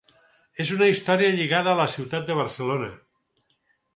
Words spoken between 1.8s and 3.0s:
la ciutat de Barcelona.